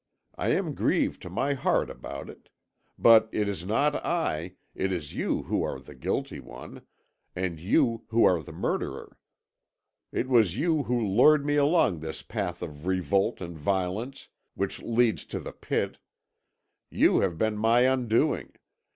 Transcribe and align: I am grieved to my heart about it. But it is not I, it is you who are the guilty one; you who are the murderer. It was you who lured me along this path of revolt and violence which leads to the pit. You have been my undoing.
I 0.35 0.47
am 0.47 0.73
grieved 0.73 1.21
to 1.21 1.29
my 1.29 1.53
heart 1.53 1.91
about 1.91 2.27
it. 2.27 2.49
But 2.97 3.29
it 3.31 3.47
is 3.47 3.63
not 3.63 3.93
I, 4.03 4.55
it 4.73 4.91
is 4.91 5.13
you 5.13 5.43
who 5.43 5.61
are 5.61 5.79
the 5.79 5.93
guilty 5.93 6.39
one; 6.39 6.81
you 7.35 8.01
who 8.07 8.25
are 8.25 8.41
the 8.41 8.51
murderer. 8.51 9.15
It 10.11 10.27
was 10.27 10.57
you 10.57 10.81
who 10.85 10.99
lured 10.99 11.45
me 11.45 11.55
along 11.55 11.99
this 11.99 12.23
path 12.23 12.63
of 12.63 12.87
revolt 12.87 13.41
and 13.41 13.55
violence 13.55 14.29
which 14.55 14.81
leads 14.81 15.23
to 15.27 15.39
the 15.39 15.53
pit. 15.53 15.99
You 16.89 17.19
have 17.19 17.37
been 17.37 17.55
my 17.55 17.81
undoing. 17.81 18.53